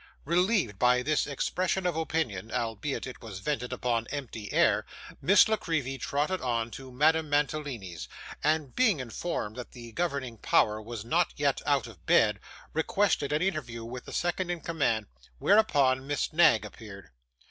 [0.25, 4.83] Relieved by this expression of opinion, albeit it was vented upon empty air,
[5.21, 8.07] Miss La Creevy trotted on to Madame Mantalini's;
[8.43, 12.39] and being informed that the governing power was not yet out of bed,
[12.73, 15.05] requested an interview with the second in command;
[15.37, 17.11] whereupon Miss Knag appeared.